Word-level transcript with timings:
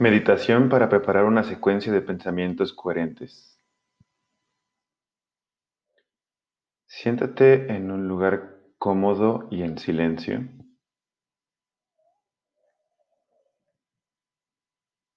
Meditación 0.00 0.68
para 0.68 0.88
preparar 0.88 1.24
una 1.24 1.42
secuencia 1.42 1.92
de 1.92 2.00
pensamientos 2.00 2.72
coherentes. 2.72 3.58
Siéntate 6.86 7.74
en 7.74 7.90
un 7.90 8.06
lugar 8.06 8.60
cómodo 8.78 9.48
y 9.50 9.64
en 9.64 9.76
silencio. 9.76 10.48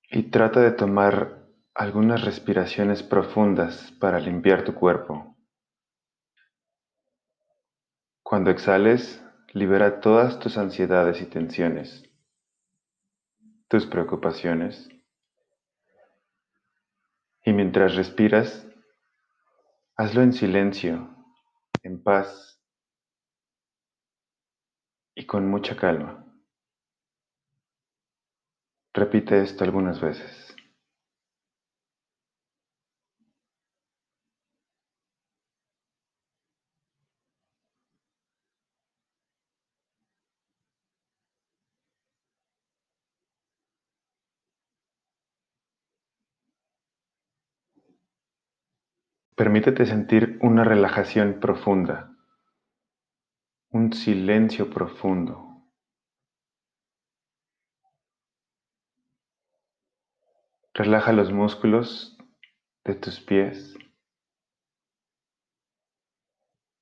Y 0.10 0.24
trata 0.32 0.62
de 0.62 0.72
tomar 0.72 1.46
algunas 1.76 2.26
respiraciones 2.26 3.04
profundas 3.04 3.92
para 4.00 4.20
limpiar 4.20 4.64
tu 4.64 4.74
cuerpo. 4.74 5.38
Cuando 8.24 8.50
exhales, 8.50 9.24
libera 9.54 10.00
todas 10.00 10.40
tus 10.40 10.58
ansiedades 10.58 11.22
y 11.22 11.28
tensiones 11.28 12.11
tus 13.72 13.86
preocupaciones. 13.86 14.90
Y 17.46 17.54
mientras 17.54 17.96
respiras, 17.96 18.68
hazlo 19.96 20.22
en 20.24 20.34
silencio, 20.34 21.16
en 21.82 22.04
paz 22.04 22.62
y 25.16 25.26
con 25.26 25.50
mucha 25.50 25.78
calma. 25.78 26.26
Repite 28.94 29.42
esto 29.42 29.64
algunas 29.64 30.02
veces. 30.02 30.51
Permítete 49.42 49.88
sentir 49.88 50.38
una 50.44 50.64
relajación 50.64 51.40
profunda, 51.40 52.16
un 53.72 53.92
silencio 53.92 54.70
profundo. 54.70 55.66
Relaja 60.76 61.12
los 61.12 61.32
músculos 61.32 62.20
de 62.84 62.94
tus 62.94 63.20
pies, 63.20 63.74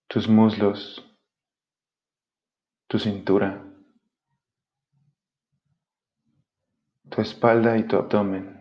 tus 0.10 0.28
muslos, 0.28 1.18
tu 2.90 3.00
cintura, 3.00 3.64
tu 7.10 7.22
espalda 7.22 7.78
y 7.78 7.88
tu 7.88 7.96
abdomen. 7.96 8.59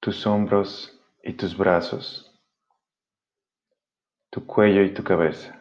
Tus 0.00 0.26
hombros 0.26 0.98
y 1.22 1.34
tus 1.34 1.56
brazos, 1.56 2.34
tu 4.30 4.46
cuello 4.46 4.82
y 4.82 4.94
tu 4.94 5.04
cabeza. 5.04 5.56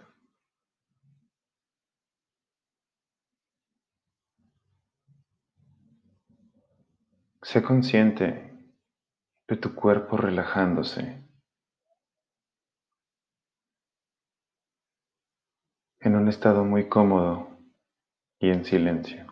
Sé 7.42 7.62
consciente 7.62 8.54
de 9.48 9.58
tu 9.58 9.76
cuerpo 9.76 10.18
relajándose 10.18 11.24
en 16.00 16.16
un 16.16 16.28
estado 16.28 16.64
muy 16.64 16.88
cómodo 16.88 17.58
y 18.40 18.50
en 18.50 18.64
silencio. 18.64 19.29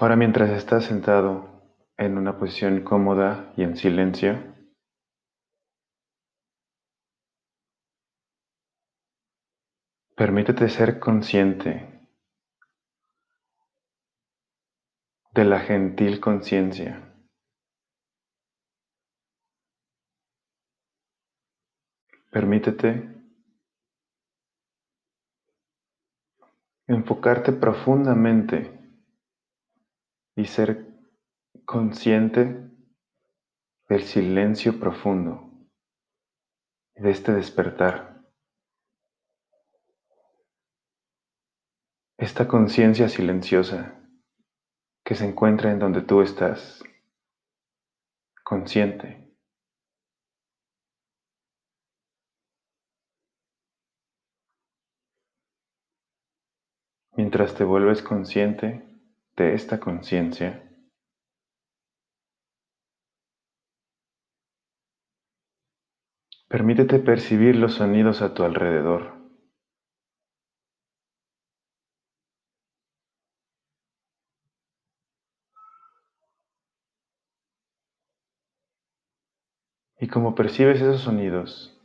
Ahora 0.00 0.16
mientras 0.16 0.50
estás 0.50 0.86
sentado 0.86 1.62
en 1.96 2.18
una 2.18 2.36
posición 2.36 2.82
cómoda 2.82 3.52
y 3.56 3.62
en 3.62 3.76
silencio, 3.76 4.42
permítete 10.16 10.68
ser 10.68 10.98
consciente 10.98 12.08
de 15.32 15.44
la 15.44 15.60
gentil 15.60 16.18
conciencia. 16.20 17.14
Permítete 22.32 23.14
enfocarte 26.88 27.52
profundamente 27.52 28.73
y 30.36 30.46
ser 30.46 30.86
consciente 31.64 32.70
del 33.88 34.02
silencio 34.02 34.78
profundo 34.80 35.50
de 36.96 37.10
este 37.10 37.32
despertar. 37.32 38.22
Esta 42.16 42.46
conciencia 42.46 43.08
silenciosa 43.08 44.00
que 45.04 45.14
se 45.14 45.26
encuentra 45.26 45.70
en 45.70 45.78
donde 45.78 46.00
tú 46.00 46.22
estás, 46.22 46.82
consciente. 48.42 49.24
Mientras 57.16 57.54
te 57.54 57.64
vuelves 57.64 58.02
consciente, 58.02 58.83
de 59.36 59.54
esta 59.54 59.80
conciencia, 59.80 60.70
permítete 66.48 67.00
percibir 67.00 67.56
los 67.56 67.74
sonidos 67.74 68.22
a 68.22 68.32
tu 68.32 68.44
alrededor. 68.44 69.14
Y 79.98 80.06
como 80.06 80.34
percibes 80.34 80.80
esos 80.80 81.00
sonidos, 81.00 81.80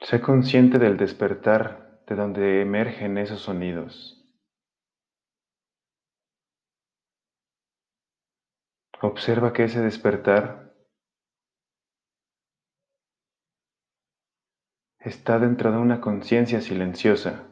sé 0.00 0.20
consciente 0.20 0.78
del 0.78 0.96
despertar 0.96 1.87
de 2.08 2.16
donde 2.16 2.62
emergen 2.62 3.18
esos 3.18 3.42
sonidos. 3.42 4.14
Observa 9.00 9.52
que 9.52 9.64
ese 9.64 9.80
despertar 9.80 10.74
está 14.98 15.38
dentro 15.38 15.70
de 15.70 15.78
una 15.78 16.00
conciencia 16.00 16.60
silenciosa 16.60 17.46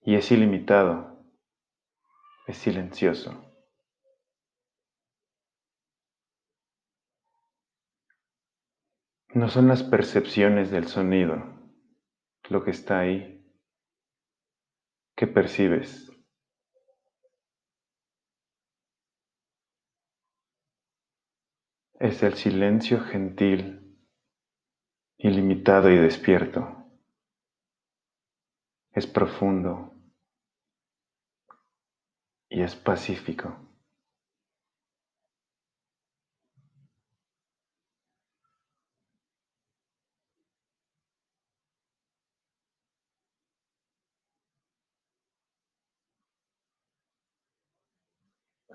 y 0.00 0.14
es 0.14 0.30
ilimitado, 0.30 1.24
es 2.46 2.56
silencioso. 2.56 3.48
No 9.34 9.48
son 9.48 9.68
las 9.68 9.82
percepciones 9.82 10.70
del 10.70 10.88
sonido, 10.88 11.61
lo 12.52 12.62
que 12.62 12.70
está 12.70 13.00
ahí. 13.00 13.42
¿Qué 15.16 15.26
percibes? 15.26 16.10
Es 21.98 22.22
el 22.22 22.34
silencio 22.34 23.00
gentil, 23.00 23.96
ilimitado 25.18 25.90
y 25.90 25.96
despierto. 25.96 26.76
Es 28.92 29.06
profundo 29.06 29.94
y 32.50 32.62
es 32.62 32.74
pacífico. 32.76 33.71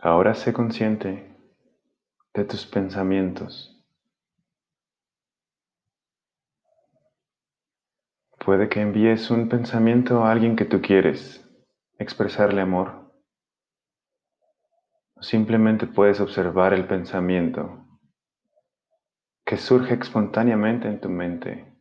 Ahora 0.02 0.36
sé 0.36 0.54
consciente 0.54 1.36
de 2.34 2.46
tus 2.46 2.68
pensamientos. 2.68 3.84
Puede 8.38 8.70
que 8.70 8.80
envíes 8.80 9.32
un 9.32 9.50
pensamiento 9.50 10.24
a 10.24 10.32
alguien 10.32 10.56
que 10.56 10.66
tú 10.66 10.82
quieres, 10.82 11.44
expresarle 11.98 12.62
amor. 12.62 13.12
Simplemente 15.20 15.88
puedes 15.88 16.20
observar 16.20 16.74
el 16.74 16.86
pensamiento 16.86 17.84
que 19.44 19.58
surge 19.58 19.96
espontáneamente 19.96 20.88
en 20.88 21.02
tu 21.02 21.10
mente. 21.10 21.74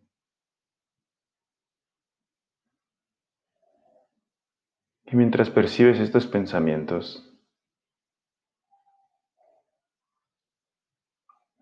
Y 5.04 5.16
mientras 5.16 5.50
percibes 5.50 6.00
estos 6.00 6.26
pensamientos, 6.26 7.35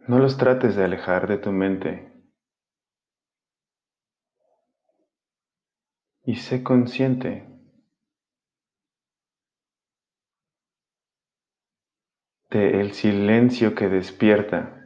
No 0.07 0.19
los 0.19 0.37
trates 0.37 0.77
de 0.77 0.85
alejar 0.85 1.27
de 1.27 1.39
tu 1.39 1.51
mente. 1.51 2.13
Y 6.25 6.37
sé 6.37 6.63
consciente 6.63 7.49
de 12.51 12.81
el 12.81 12.93
silencio 12.93 13.75
que 13.75 13.89
despierta 13.89 14.79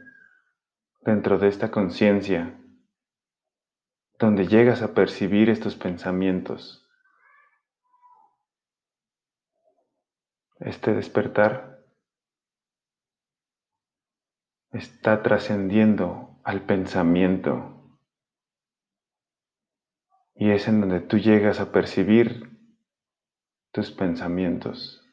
dentro 1.01 1.37
de 1.37 1.49
esta 1.49 1.69
conciencia, 1.69 2.57
donde 4.17 4.47
llegas 4.47 4.81
a 4.81 4.93
percibir 4.93 5.49
estos 5.49 5.75
pensamientos. 5.75 6.87
Este 10.59 10.93
despertar 10.93 11.78
está 14.71 15.23
trascendiendo 15.23 16.39
al 16.43 16.65
pensamiento 16.65 17.79
y 20.35 20.51
es 20.51 20.67
en 20.67 20.79
donde 20.81 21.01
tú 21.01 21.17
llegas 21.17 21.59
a 21.59 21.71
percibir 21.71 22.49
tus 23.71 23.91
pensamientos. 23.91 25.05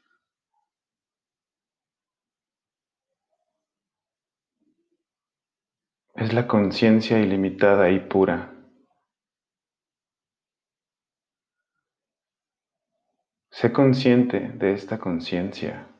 Es 6.14 6.32
la 6.32 6.46
conciencia 6.46 7.18
ilimitada 7.18 7.90
y 7.90 8.00
pura. 8.00 8.54
Sé 13.50 13.72
consciente 13.72 14.52
de 14.52 14.72
esta 14.74 14.98
conciencia. 14.98 15.95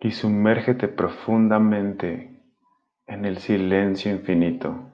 Y 0.00 0.10
sumérgete 0.10 0.88
profundamente 0.88 2.42
en 3.06 3.24
el 3.24 3.38
silencio 3.38 4.10
infinito. 4.12 4.92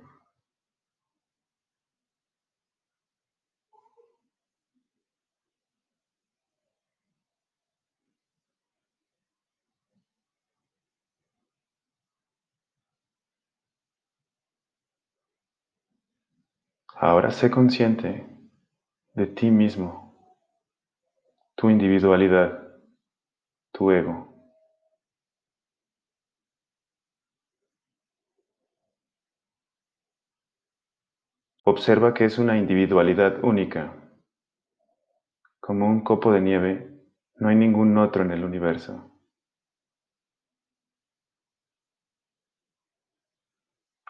Ahora 16.96 17.30
sé 17.30 17.48
consciente 17.48 18.26
de 19.14 19.26
ti 19.28 19.50
mismo, 19.50 20.14
tu 21.56 21.68
individualidad, 21.70 22.62
tu 23.72 23.90
ego. 23.92 24.35
Observa 31.68 32.14
que 32.14 32.24
es 32.24 32.38
una 32.38 32.56
individualidad 32.56 33.42
única. 33.42 33.92
Como 35.58 35.88
un 35.88 36.04
copo 36.04 36.30
de 36.30 36.40
nieve, 36.40 37.02
no 37.40 37.48
hay 37.48 37.56
ningún 37.56 37.98
otro 37.98 38.22
en 38.22 38.30
el 38.30 38.44
universo. 38.44 39.10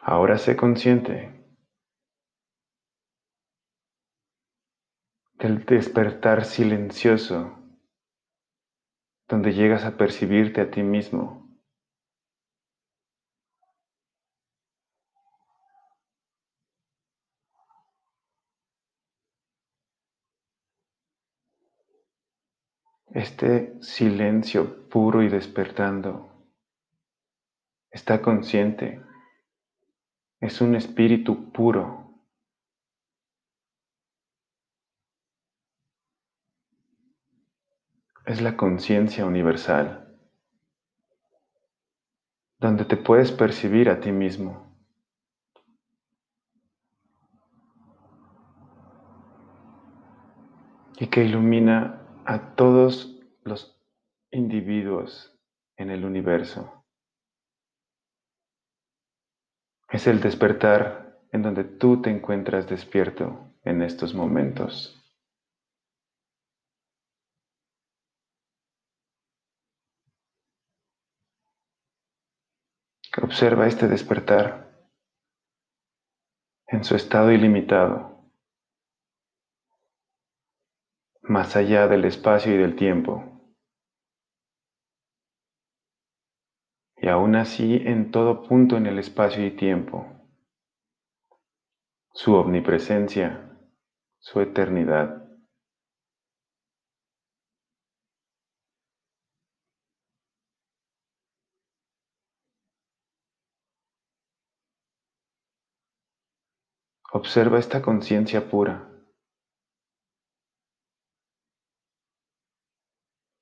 Ahora 0.02 0.36
sé 0.36 0.54
consciente 0.54 1.32
del 5.38 5.64
despertar 5.64 6.44
silencioso 6.44 7.56
donde 9.28 9.54
llegas 9.54 9.86
a 9.86 9.96
percibirte 9.96 10.60
a 10.60 10.70
ti 10.70 10.82
mismo. 10.82 11.45
Este 23.16 23.80
silencio 23.80 24.90
puro 24.90 25.22
y 25.22 25.30
despertando 25.30 26.28
está 27.90 28.20
consciente, 28.20 29.00
es 30.38 30.60
un 30.60 30.74
espíritu 30.74 31.50
puro. 31.50 32.20
Es 38.26 38.42
la 38.42 38.54
conciencia 38.54 39.24
universal, 39.24 40.14
donde 42.58 42.84
te 42.84 42.98
puedes 42.98 43.32
percibir 43.32 43.88
a 43.88 43.98
ti 43.98 44.12
mismo. 44.12 44.66
y 50.98 51.08
que 51.08 51.22
ilumina 51.22 52.05
a 52.26 52.56
todos 52.56 53.20
los 53.44 53.80
individuos 54.32 55.32
en 55.76 55.90
el 55.90 56.04
universo. 56.04 56.84
Es 59.88 60.06
el 60.08 60.20
despertar 60.20 61.20
en 61.30 61.42
donde 61.42 61.62
tú 61.64 62.02
te 62.02 62.10
encuentras 62.10 62.68
despierto 62.68 63.54
en 63.62 63.82
estos 63.82 64.12
momentos. 64.14 64.92
Observa 73.22 73.66
este 73.66 73.88
despertar 73.88 74.66
en 76.66 76.84
su 76.84 76.96
estado 76.96 77.30
ilimitado, 77.32 78.15
más 81.28 81.56
allá 81.56 81.88
del 81.88 82.04
espacio 82.04 82.54
y 82.54 82.58
del 82.58 82.76
tiempo. 82.76 83.24
Y 86.96 87.08
aún 87.08 87.36
así 87.36 87.82
en 87.84 88.10
todo 88.10 88.42
punto 88.42 88.76
en 88.76 88.86
el 88.86 88.98
espacio 88.98 89.44
y 89.44 89.50
tiempo, 89.50 90.06
su 92.12 92.34
omnipresencia, 92.34 93.58
su 94.18 94.40
eternidad. 94.40 95.24
Observa 107.12 107.58
esta 107.58 107.82
conciencia 107.82 108.50
pura, 108.50 108.95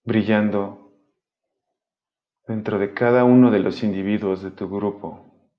brillando 0.04 0.92
dentro 2.46 2.78
de 2.78 2.92
cada 2.92 3.24
uno 3.24 3.50
de 3.50 3.58
los 3.58 3.82
individuos 3.82 4.42
de 4.42 4.50
tu 4.50 4.68
grupo. 4.68 5.50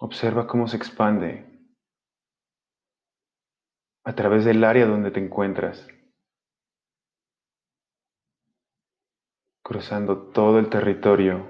Observa 0.00 0.46
cómo 0.46 0.66
se 0.66 0.78
expande 0.78 1.46
a 4.04 4.14
través 4.14 4.44
del 4.44 4.64
área 4.64 4.86
donde 4.86 5.10
te 5.10 5.20
encuentras, 5.20 5.86
cruzando 9.62 10.30
todo 10.32 10.58
el 10.58 10.70
territorio 10.70 11.46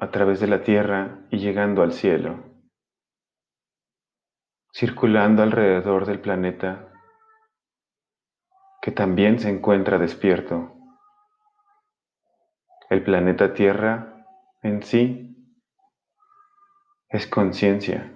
a 0.00 0.10
través 0.10 0.40
de 0.40 0.48
la 0.48 0.62
tierra 0.62 1.26
y 1.30 1.38
llegando 1.38 1.82
al 1.82 1.92
cielo, 1.92 2.42
circulando 4.72 5.42
alrededor 5.42 6.06
del 6.06 6.20
planeta 6.20 6.89
que 8.80 8.90
también 8.90 9.38
se 9.38 9.50
encuentra 9.50 9.98
despierto. 9.98 10.76
El 12.88 13.02
planeta 13.04 13.54
Tierra 13.54 14.26
en 14.62 14.82
sí 14.82 15.30
es 17.08 17.26
conciencia 17.26 18.12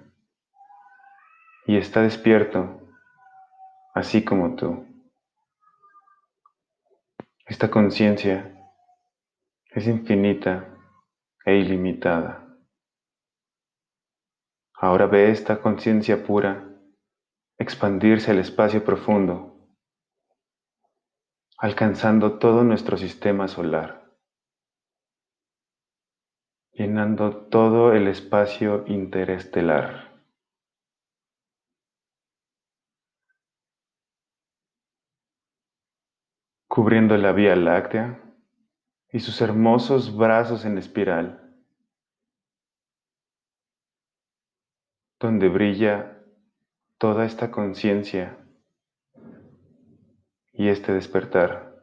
y 1.67 1.77
está 1.77 2.01
despierto, 2.01 2.81
así 3.93 4.23
como 4.23 4.55
tú. 4.55 4.85
Esta 7.45 7.69
conciencia 7.69 8.55
es 9.69 9.87
infinita 9.87 10.67
e 11.45 11.57
ilimitada. 11.57 12.45
Ahora 14.73 15.05
ve 15.05 15.31
esta 15.31 15.61
conciencia 15.61 16.23
pura 16.25 16.67
expandirse 17.57 18.31
al 18.31 18.39
espacio 18.39 18.83
profundo, 18.83 19.54
alcanzando 21.57 22.37
todo 22.37 22.63
nuestro 22.63 22.97
sistema 22.97 23.47
solar, 23.47 24.11
llenando 26.71 27.47
todo 27.47 27.93
el 27.93 28.07
espacio 28.07 28.83
interestelar. 28.87 30.15
cubriendo 36.75 37.15
la 37.15 37.31
Vía 37.31 37.55
Láctea 37.55 38.21
y 39.09 39.21
sus 39.21 39.39
hermosos 39.39 40.13
brazos 40.17 40.65
en 40.65 40.77
espiral, 40.77 41.55
donde 45.17 45.47
brilla 45.47 46.21
toda 46.97 47.23
esta 47.25 47.49
conciencia 47.49 48.44
y 50.57 50.69
este 50.69 50.93
despertar. 50.93 51.75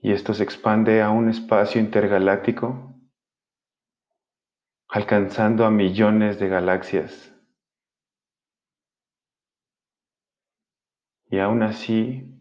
Y 0.00 0.12
esto 0.12 0.34
se 0.34 0.44
expande 0.44 1.02
a 1.02 1.10
un 1.10 1.28
espacio 1.28 1.80
intergaláctico, 1.80 2.94
alcanzando 4.88 5.64
a 5.64 5.70
millones 5.70 6.38
de 6.38 6.48
galaxias. 6.48 7.34
Y 11.30 11.38
aún 11.38 11.62
así 11.62 12.34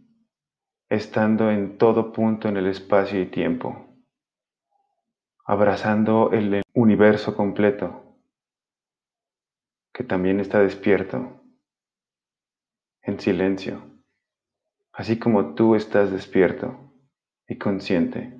estando 0.89 1.51
en 1.51 1.77
todo 1.77 2.13
punto 2.13 2.47
en 2.47 2.57
el 2.57 2.67
espacio 2.67 3.21
y 3.21 3.25
tiempo, 3.25 3.85
abrazando 5.45 6.31
el 6.31 6.61
universo 6.73 7.35
completo, 7.35 8.17
que 9.93 10.03
también 10.03 10.39
está 10.39 10.59
despierto, 10.59 11.41
en 13.07 13.19
silencio, 13.21 13.81
así 14.91 15.17
como 15.17 15.55
tú 15.55 15.75
estás 15.75 16.11
despierto 16.11 16.93
y 17.47 17.57
consciente, 17.57 18.37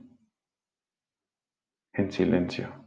en 1.94 2.12
silencio. 2.12 2.86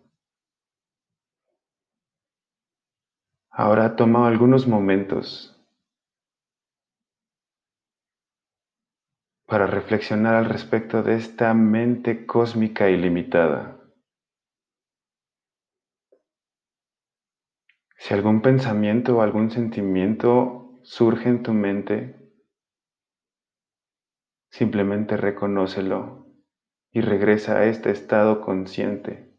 Ahora 3.51 3.97
toma 3.97 4.29
algunos 4.29 4.67
momentos 4.67 5.57
para 9.47 9.67
reflexionar 9.67 10.35
al 10.35 10.45
respecto 10.45 11.03
de 11.03 11.17
esta 11.17 11.55
mente 11.55 12.27
cósmica 12.27 12.91
ilimitada. 12.91 13.81
Si 17.97 18.13
algún 18.15 18.43
pensamiento 18.43 19.17
o 19.17 19.23
algún 19.23 19.51
sentimiento 19.51 20.60
surge 20.83 21.29
en 21.29 21.43
tu 21.43 21.53
mente, 21.53 22.17
simplemente 24.51 25.17
reconócelo 25.17 26.27
y 26.93 27.01
regresa 27.01 27.59
a 27.59 27.67
este 27.67 27.91
estado 27.91 28.43
consciente. 28.43 29.35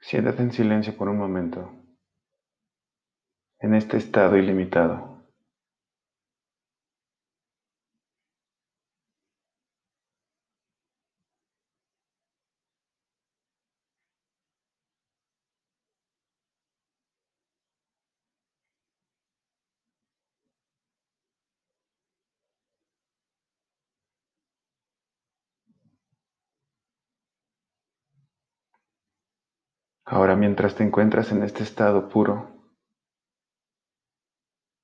Siéntate 0.00 0.42
en 0.42 0.52
silencio 0.52 0.94
por 0.94 1.08
un 1.08 1.16
momento 1.16 1.81
en 3.62 3.74
este 3.74 3.96
estado 3.96 4.36
ilimitado. 4.36 5.12
Ahora 30.04 30.36
mientras 30.36 30.74
te 30.74 30.82
encuentras 30.82 31.32
en 31.32 31.42
este 31.42 31.62
estado 31.62 32.08
puro, 32.08 32.61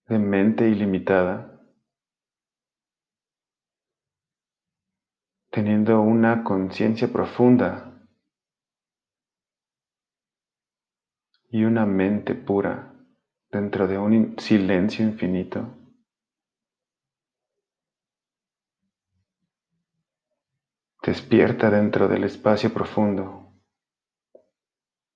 de 0.09 0.19
mente 0.19 0.67
ilimitada, 0.67 1.61
teniendo 5.51 6.01
una 6.01 6.45
conciencia 6.45 7.09
profunda 7.13 8.09
y 11.51 11.65
una 11.65 11.85
mente 11.85 12.35
pura 12.35 12.95
dentro 13.51 13.87
de 13.87 13.99
un 13.99 14.39
silencio 14.39 15.05
infinito, 15.05 15.77
despierta 21.03 21.69
dentro 21.69 22.09
del 22.09 22.25
espacio 22.25 22.73
profundo. 22.73 23.53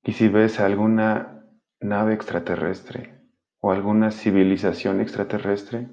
Y 0.03 0.13
si 0.13 0.29
ves 0.29 0.61
alguna 0.61 1.47
nave 1.81 2.13
extraterrestre 2.13 3.22
o 3.65 3.71
alguna 3.71 4.11
civilización 4.11 5.01
extraterrestre, 5.01 5.89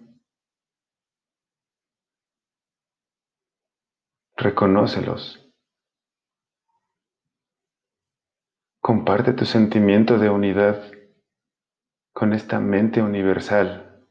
reconócelos. 4.36 5.54
Comparte 8.82 9.34
tu 9.34 9.46
sentimiento 9.46 10.18
de 10.18 10.32
unidad 10.32 10.92
con 12.12 12.34
esta 12.34 12.60
mente 12.60 13.04
universal 13.04 14.04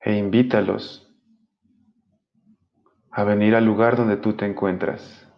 e 0.00 0.16
invítalos 0.16 1.14
a 3.10 3.24
venir 3.24 3.54
al 3.54 3.66
lugar 3.66 3.96
donde 3.96 4.16
tú 4.16 4.34
te 4.34 4.46
encuentras. 4.46 5.28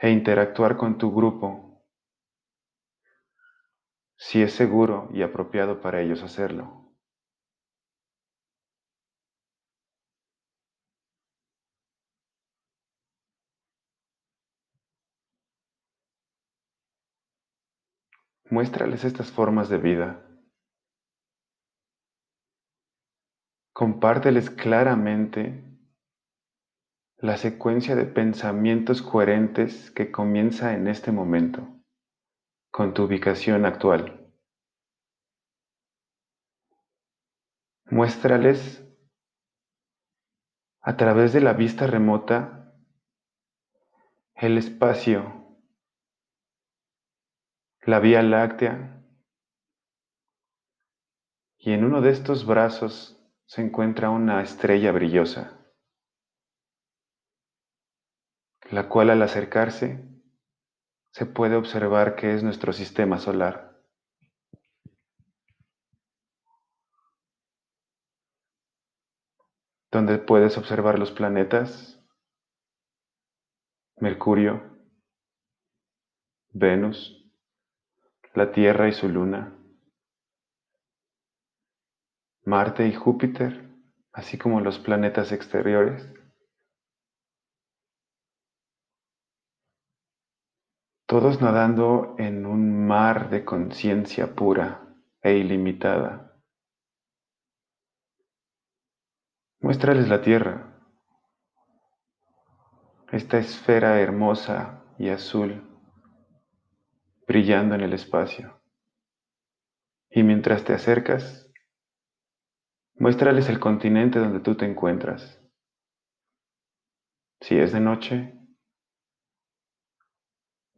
e 0.00 0.10
interactuar 0.10 0.76
con 0.76 0.96
tu 0.96 1.12
grupo 1.12 1.67
si 4.18 4.42
es 4.42 4.52
seguro 4.52 5.08
y 5.14 5.22
apropiado 5.22 5.80
para 5.80 6.02
ellos 6.02 6.22
hacerlo. 6.22 6.84
Muéstrales 18.50 19.04
estas 19.04 19.30
formas 19.30 19.68
de 19.68 19.78
vida. 19.78 20.24
Compárteles 23.72 24.50
claramente 24.50 25.64
la 27.18 27.36
secuencia 27.36 27.94
de 27.94 28.06
pensamientos 28.06 29.02
coherentes 29.02 29.90
que 29.90 30.10
comienza 30.10 30.74
en 30.74 30.88
este 30.88 31.12
momento, 31.12 31.77
con 32.70 32.94
tu 32.94 33.04
ubicación 33.04 33.66
actual. 33.66 34.32
Muéstrales 37.90 38.84
a 40.80 40.96
través 40.96 41.32
de 41.32 41.40
la 41.40 41.52
vista 41.52 41.86
remota 41.86 42.74
el 44.34 44.58
espacio, 44.58 45.58
la 47.82 47.98
Vía 47.98 48.22
Láctea, 48.22 49.02
y 51.56 51.72
en 51.72 51.84
uno 51.84 52.00
de 52.00 52.10
estos 52.10 52.46
brazos 52.46 53.20
se 53.46 53.62
encuentra 53.62 54.10
una 54.10 54.42
estrella 54.42 54.92
brillosa. 54.92 55.58
la 58.70 58.88
cual 58.88 59.10
al 59.10 59.22
acercarse 59.22 60.04
se 61.18 61.26
puede 61.26 61.56
observar 61.56 62.14
que 62.14 62.32
es 62.32 62.44
nuestro 62.44 62.72
sistema 62.72 63.18
solar. 63.18 63.76
Donde 69.90 70.18
puedes 70.18 70.56
observar 70.56 70.96
los 70.96 71.10
planetas, 71.10 72.00
Mercurio, 73.96 74.62
Venus, 76.50 77.28
la 78.34 78.52
Tierra 78.52 78.86
y 78.86 78.92
su 78.92 79.08
luna, 79.08 79.58
Marte 82.44 82.86
y 82.86 82.94
Júpiter, 82.94 83.68
así 84.12 84.38
como 84.38 84.60
los 84.60 84.78
planetas 84.78 85.32
exteriores. 85.32 86.08
Todos 91.08 91.40
nadando 91.40 92.14
en 92.18 92.44
un 92.44 92.86
mar 92.86 93.30
de 93.30 93.42
conciencia 93.42 94.34
pura 94.34 94.94
e 95.22 95.38
ilimitada. 95.38 96.38
Muéstrales 99.60 100.06
la 100.10 100.20
tierra, 100.20 100.78
esta 103.10 103.38
esfera 103.38 103.98
hermosa 104.02 104.84
y 104.98 105.08
azul 105.08 105.66
brillando 107.26 107.74
en 107.74 107.80
el 107.80 107.94
espacio. 107.94 108.60
Y 110.10 110.22
mientras 110.22 110.62
te 110.64 110.74
acercas, 110.74 111.50
muéstrales 112.96 113.48
el 113.48 113.58
continente 113.58 114.18
donde 114.18 114.40
tú 114.40 114.56
te 114.56 114.66
encuentras. 114.66 115.42
Si 117.40 117.58
es 117.58 117.72
de 117.72 117.80
noche, 117.80 118.37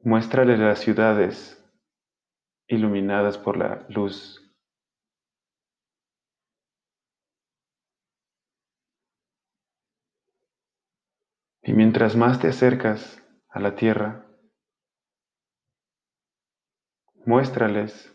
Muéstrale 0.02 0.56
las 0.56 0.78
ciudades 0.78 1.62
iluminadas 2.66 3.36
por 3.36 3.58
la 3.58 3.86
luz. 3.90 4.40
Y 11.62 11.74
mientras 11.74 12.16
más 12.16 12.40
te 12.40 12.48
acercas 12.48 13.22
a 13.50 13.60
la 13.60 13.74
tierra, 13.74 14.26
muéstrales 17.26 18.10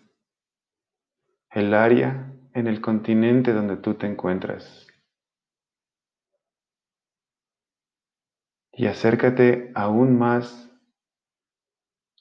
el 1.51 1.75
área 1.75 2.33
en 2.55 2.65
el 2.65 2.81
continente 2.81 3.53
donde 3.53 3.77
tú 3.77 3.93
te 3.93 4.07
encuentras. 4.07 4.87
Y 8.71 8.87
acércate 8.87 9.71
aún 9.75 10.17
más 10.17 10.65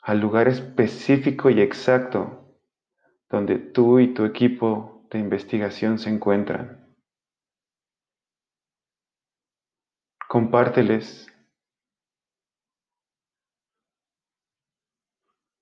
al 0.05 0.21
lugar 0.21 0.49
específico 0.49 1.49
y 1.49 1.63
exacto 1.63 2.59
donde 3.31 3.59
tú 3.59 3.99
y 3.99 4.13
tu 4.13 4.27
equipo 4.27 5.07
de 5.11 5.19
investigación 5.19 5.99
se 5.99 6.11
encuentran. 6.11 6.95
Compárteles 10.29 11.27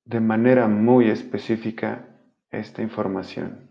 de 0.05 0.21
manera 0.21 0.67
muy 0.67 1.09
específica 1.09 2.09
esta 2.51 2.83
información. 2.83 3.71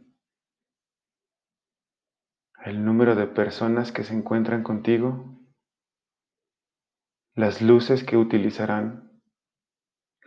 El 2.63 2.85
número 2.85 3.15
de 3.15 3.27
personas 3.27 3.91
que 3.91 4.05
se 4.05 4.13
encuentran 4.13 4.63
contigo, 4.63 5.37
las 7.35 7.61
luces 7.61 8.05
que 8.05 8.15
utilizarán 8.15 9.10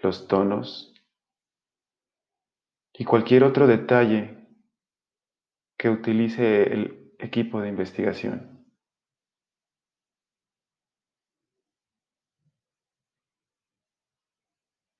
los 0.05 0.29
tonos 0.29 0.95
y 2.93 3.05
cualquier 3.05 3.43
otro 3.43 3.67
detalle 3.67 4.47
que 5.77 5.89
utilice 5.89 6.73
el 6.73 7.15
equipo 7.19 7.61
de 7.61 7.71
investigación. 7.71 8.67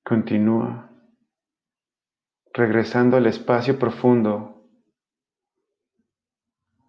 Continúa 0.03 0.91
regresando 2.53 3.17
al 3.17 3.27
espacio 3.27 3.77
profundo, 3.77 4.69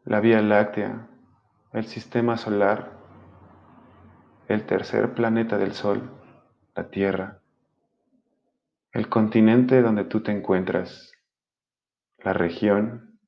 la 0.04 0.20
Vía 0.20 0.40
Láctea, 0.40 1.08
el 1.72 1.86
sistema 1.86 2.36
solar, 2.36 2.96
el 4.48 4.64
tercer 4.64 5.14
planeta 5.14 5.58
del 5.58 5.72
Sol, 5.72 6.08
la 6.76 6.88
Tierra, 6.88 7.42
el 8.96 9.10
continente 9.10 9.82
donde 9.82 10.04
tú 10.04 10.22
te 10.22 10.32
encuentras, 10.32 11.12
la 12.16 12.32
región 12.32 13.20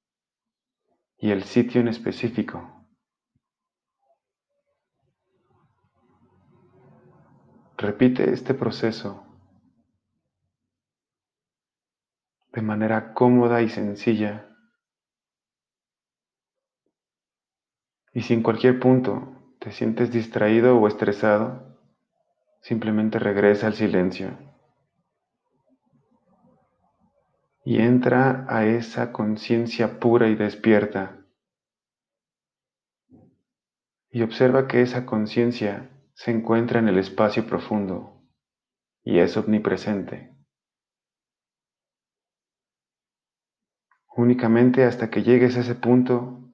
y 1.18 1.30
el 1.30 1.42
sitio 1.42 1.82
en 1.82 1.88
específico. 1.88 2.86
Repite 7.76 8.32
este 8.32 8.54
proceso 8.54 9.26
de 12.54 12.62
manera 12.62 13.12
cómoda 13.12 13.60
y 13.60 13.68
sencilla. 13.68 14.48
Y 18.14 18.22
si 18.22 18.32
en 18.32 18.42
cualquier 18.42 18.80
punto 18.80 19.54
te 19.60 19.70
sientes 19.70 20.10
distraído 20.10 20.78
o 20.78 20.88
estresado, 20.88 21.78
simplemente 22.62 23.18
regresa 23.18 23.66
al 23.66 23.74
silencio. 23.74 24.48
Y 27.68 27.82
entra 27.82 28.46
a 28.48 28.64
esa 28.64 29.12
conciencia 29.12 30.00
pura 30.00 30.28
y 30.28 30.36
despierta. 30.36 31.18
Y 34.10 34.22
observa 34.22 34.66
que 34.66 34.80
esa 34.80 35.04
conciencia 35.04 35.90
se 36.14 36.30
encuentra 36.30 36.78
en 36.78 36.88
el 36.88 36.96
espacio 36.96 37.46
profundo 37.46 38.22
y 39.04 39.18
es 39.18 39.36
omnipresente. 39.36 40.34
Únicamente 44.16 44.84
hasta 44.84 45.10
que 45.10 45.22
llegues 45.22 45.58
a 45.58 45.60
ese 45.60 45.74
punto, 45.74 46.50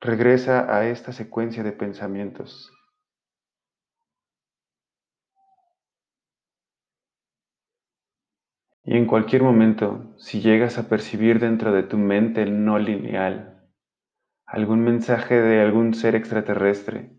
regresa 0.00 0.72
a 0.72 0.86
esta 0.86 1.10
secuencia 1.10 1.64
de 1.64 1.72
pensamientos. 1.72 2.72
Y 8.90 8.96
en 8.96 9.04
cualquier 9.04 9.42
momento, 9.42 10.14
si 10.16 10.40
llegas 10.40 10.78
a 10.78 10.88
percibir 10.88 11.40
dentro 11.40 11.74
de 11.74 11.82
tu 11.82 11.98
mente 11.98 12.46
no 12.46 12.78
lineal 12.78 13.68
algún 14.46 14.80
mensaje 14.80 15.34
de 15.34 15.60
algún 15.60 15.92
ser 15.92 16.14
extraterrestre 16.14 17.14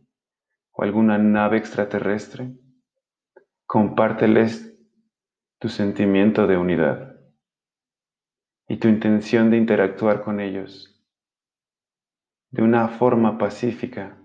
o 0.71 0.81
alguna 0.81 1.19
nave 1.19 1.57
extraterrestre, 1.57 2.57
compárteles 3.67 4.81
tu 5.59 5.69
sentimiento 5.69 6.47
de 6.47 6.57
unidad 6.57 7.17
y 8.67 8.77
tu 8.77 8.87
intención 8.87 9.51
de 9.51 9.57
interactuar 9.57 10.23
con 10.23 10.39
ellos 10.39 11.05
de 12.49 12.63
una 12.63 12.87
forma 12.87 13.37
pacífica 13.37 14.19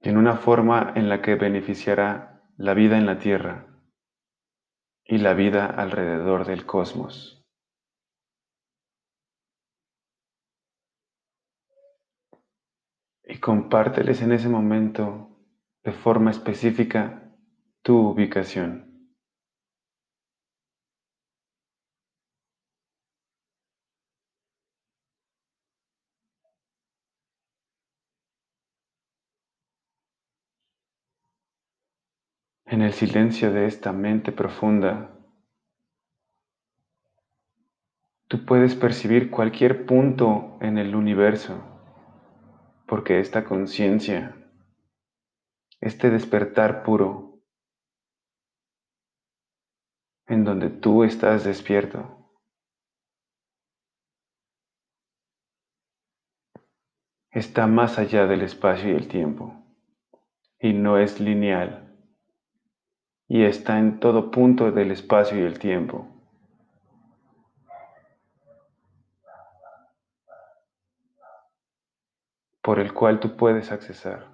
y 0.00 0.08
en 0.08 0.16
una 0.16 0.34
forma 0.38 0.92
en 0.96 1.08
la 1.08 1.22
que 1.22 1.36
beneficiará 1.36 2.42
la 2.56 2.74
vida 2.74 2.98
en 2.98 3.06
la 3.06 3.20
Tierra 3.20 3.69
y 5.10 5.18
la 5.18 5.34
vida 5.34 5.66
alrededor 5.66 6.46
del 6.46 6.64
cosmos. 6.66 7.44
Y 13.24 13.38
compárteles 13.40 14.22
en 14.22 14.30
ese 14.30 14.48
momento 14.48 15.36
de 15.82 15.90
forma 15.90 16.30
específica 16.30 17.28
tu 17.82 18.10
ubicación. 18.10 19.10
En 32.66 32.79
el 32.90 32.96
silencio 32.96 33.52
de 33.52 33.66
esta 33.66 33.92
mente 33.92 34.32
profunda, 34.32 35.16
tú 38.26 38.44
puedes 38.44 38.74
percibir 38.74 39.30
cualquier 39.30 39.86
punto 39.86 40.58
en 40.60 40.76
el 40.76 40.96
universo, 40.96 41.62
porque 42.88 43.20
esta 43.20 43.44
conciencia, 43.44 44.34
este 45.80 46.10
despertar 46.10 46.82
puro, 46.82 47.44
en 50.26 50.42
donde 50.42 50.68
tú 50.68 51.04
estás 51.04 51.44
despierto, 51.44 52.28
está 57.30 57.68
más 57.68 58.00
allá 58.00 58.26
del 58.26 58.42
espacio 58.42 58.90
y 58.90 58.96
el 58.96 59.06
tiempo 59.06 59.54
y 60.58 60.72
no 60.72 60.98
es 60.98 61.20
lineal 61.20 61.89
y 63.30 63.44
está 63.44 63.78
en 63.78 64.00
todo 64.00 64.32
punto 64.32 64.72
del 64.72 64.90
espacio 64.90 65.38
y 65.38 65.42
el 65.42 65.60
tiempo. 65.60 66.08
por 72.62 72.78
el 72.78 72.92
cual 72.92 73.18
tú 73.18 73.36
puedes 73.36 73.72
accesar. 73.72 74.28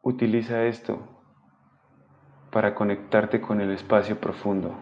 Utiliza 0.00 0.64
esto 0.64 0.96
para 2.52 2.74
conectarte 2.74 3.40
con 3.40 3.60
el 3.60 3.72
espacio 3.72 4.18
profundo. 4.20 4.74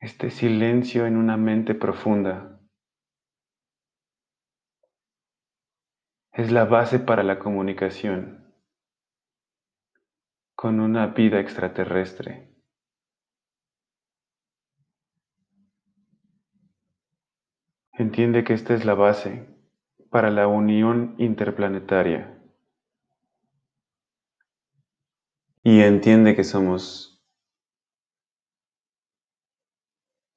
Este 0.00 0.30
silencio 0.30 1.06
en 1.06 1.16
una 1.16 1.36
mente 1.36 1.74
profunda 1.74 2.55
es 6.36 6.52
la 6.52 6.66
base 6.66 6.98
para 6.98 7.22
la 7.22 7.38
comunicación 7.38 8.52
con 10.54 10.80
una 10.80 11.06
vida 11.06 11.40
extraterrestre. 11.40 12.54
Entiende 17.92 18.44
que 18.44 18.52
esta 18.52 18.74
es 18.74 18.84
la 18.84 18.92
base 18.92 19.48
para 20.10 20.28
la 20.28 20.46
unión 20.46 21.14
interplanetaria. 21.16 22.38
Y 25.62 25.80
entiende 25.80 26.36
que 26.36 26.44
somos 26.44 27.24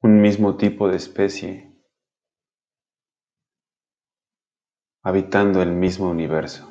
un 0.02 0.22
mismo 0.22 0.56
tipo 0.56 0.88
de 0.88 0.96
especie 0.96 1.69
habitando 5.04 5.62
el 5.62 5.72
mismo 5.72 6.10
universo. 6.10 6.69